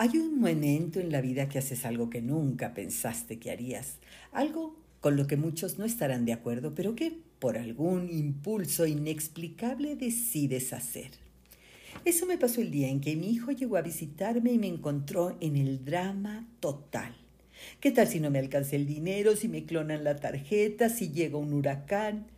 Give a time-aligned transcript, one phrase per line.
[0.00, 3.96] Hay un momento en la vida que haces algo que nunca pensaste que harías,
[4.30, 9.96] algo con lo que muchos no estarán de acuerdo, pero que por algún impulso inexplicable
[9.96, 11.10] decides hacer.
[12.04, 15.36] Eso me pasó el día en que mi hijo llegó a visitarme y me encontró
[15.40, 17.16] en el drama total.
[17.80, 21.38] ¿Qué tal si no me alcancé el dinero, si me clonan la tarjeta, si llega
[21.38, 22.28] un huracán?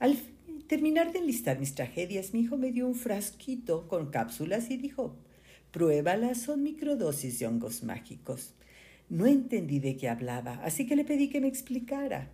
[0.00, 0.18] Al
[0.66, 5.14] terminar de enlistar mis tragedias, mi hijo me dio un frasquito con cápsulas y dijo,
[5.72, 8.54] pruébalas, son microdosis de hongos mágicos.
[9.08, 12.30] No entendí de qué hablaba, así que le pedí que me explicara.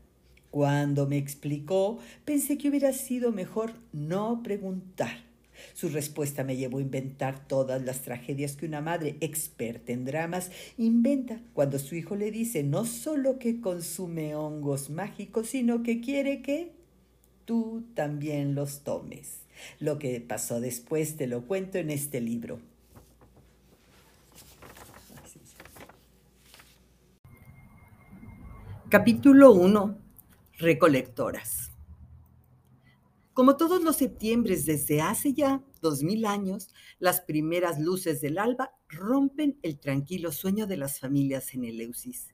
[0.51, 5.27] Cuando me explicó, pensé que hubiera sido mejor no preguntar.
[5.75, 10.51] Su respuesta me llevó a inventar todas las tragedias que una madre experta en dramas
[10.77, 16.43] inventa cuando su hijo le dice no solo que consume hongos mágicos, sino que quiere
[16.43, 16.73] que
[17.45, 19.41] tú también los tomes.
[19.81, 22.61] Lo que pasó después te lo cuento en este libro.
[28.89, 29.99] Capítulo 1.
[30.59, 31.73] Recolectoras.
[33.35, 38.77] Como todos los septiembres desde hace ya dos mil años, las primeras luces del alba
[38.89, 42.33] rompen el tranquilo sueño de las familias en Eleusis.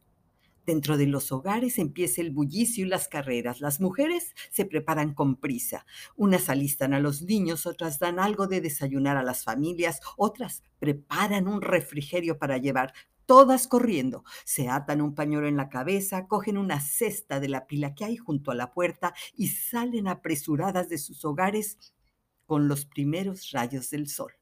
[0.66, 3.60] Dentro de los hogares empieza el bullicio y las carreras.
[3.62, 5.86] Las mujeres se preparan con prisa.
[6.16, 11.48] Unas alistan a los niños, otras dan algo de desayunar a las familias, otras preparan
[11.48, 12.92] un refrigerio para llevar
[13.32, 14.24] todas corriendo.
[14.44, 18.18] Se atan un pañuelo en la cabeza, cogen una cesta de la pila que hay
[18.18, 21.94] junto a la puerta y salen apresuradas de sus hogares
[22.44, 24.32] con los primeros rayos del sol.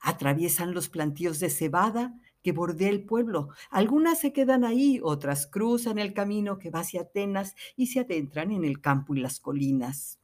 [0.00, 3.50] Atraviesan los plantíos de cebada que bordea el pueblo.
[3.70, 8.50] Algunas se quedan ahí, otras cruzan el camino que va hacia Atenas y se adentran
[8.50, 10.18] en el campo y las colinas.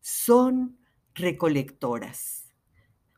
[0.00, 0.78] Son
[1.12, 2.54] recolectoras.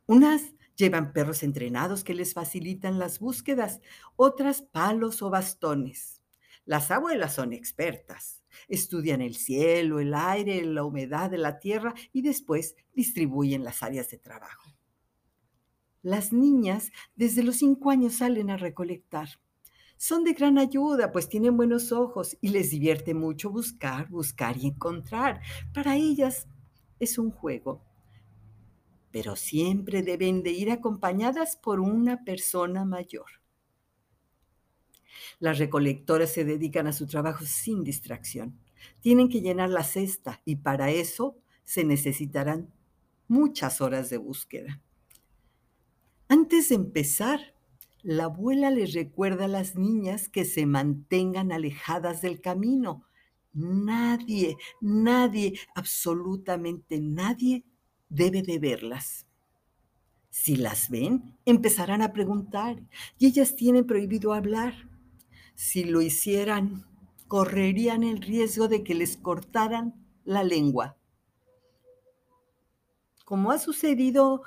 [0.07, 3.81] Unas Llevan perros entrenados que les facilitan las búsquedas,
[4.17, 6.21] otras palos o bastones.
[6.65, 8.43] Las abuelas son expertas.
[8.69, 14.11] Estudian el cielo, el aire, la humedad de la tierra y después distribuyen las áreas
[14.11, 14.71] de trabajo.
[16.03, 19.29] Las niñas desde los cinco años salen a recolectar.
[19.97, 24.67] Son de gran ayuda, pues tienen buenos ojos y les divierte mucho buscar, buscar y
[24.67, 25.41] encontrar.
[25.73, 26.49] Para ellas
[26.99, 27.83] es un juego
[29.15, 33.27] pero siempre deben de ir acompañadas por una persona mayor.
[35.39, 38.59] Las recolectoras se dedican a su trabajo sin distracción.
[38.99, 42.73] Tienen que llenar la cesta y para eso se necesitarán
[43.29, 44.83] muchas horas de búsqueda.
[46.27, 47.55] Antes de empezar,
[48.03, 53.05] la abuela les recuerda a las niñas que se mantengan alejadas del camino.
[53.53, 57.65] Nadie, nadie, absolutamente nadie
[58.15, 59.27] debe de verlas.
[60.31, 62.83] Si las ven, empezarán a preguntar
[63.19, 64.89] y ellas tienen prohibido hablar.
[65.55, 66.87] Si lo hicieran,
[67.29, 69.95] correrían el riesgo de que les cortaran
[70.25, 70.97] la lengua.
[73.25, 74.43] Como ha sucedido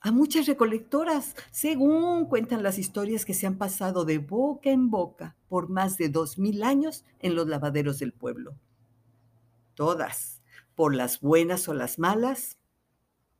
[0.00, 5.36] a muchas recolectoras, según cuentan las historias que se han pasado de boca en boca
[5.48, 8.54] por más de dos mil años en los lavaderos del pueblo.
[9.74, 10.42] Todas,
[10.74, 12.58] por las buenas o las malas,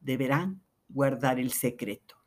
[0.05, 2.24] deberán guardar el secreto.